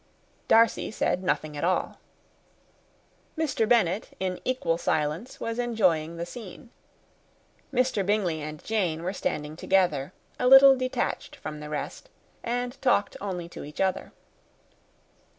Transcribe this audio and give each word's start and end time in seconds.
Darcy 0.47 0.89
said 0.89 1.21
nothing 1.21 1.55
at 1.55 1.63
all. 1.63 1.99
Mr. 3.37 3.69
Bennet, 3.69 4.17
in 4.19 4.39
equal 4.43 4.79
silence, 4.79 5.39
was 5.39 5.59
enjoying 5.59 6.17
the 6.17 6.25
scene. 6.25 6.71
Mr. 7.71 8.03
Bingley 8.03 8.41
and 8.41 8.63
Jane 8.63 9.03
were 9.03 9.13
standing 9.13 9.55
together 9.55 10.11
a 10.39 10.47
little 10.47 10.75
detached 10.75 11.35
from 11.35 11.59
the 11.59 11.69
rest, 11.69 12.09
and 12.43 12.81
talked 12.81 13.15
only 13.21 13.47
to 13.49 13.63
each 13.63 13.79
other. 13.79 14.11